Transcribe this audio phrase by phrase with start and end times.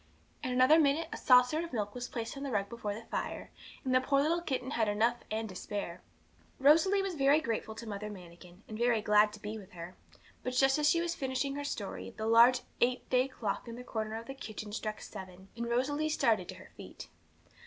[0.41, 3.51] In another minute a saucer of milk was placed on the rug before the fire,
[3.85, 6.01] and the poor little kitten had enough and to spare.
[6.57, 9.95] Rosalie was very grateful to Mother Manikin, and very glad to be with her;
[10.41, 13.83] but just as she was finishing her story, the large eight day clock in the
[13.83, 17.07] corner of the kitchen struck seven, and Rosalie started to her feet.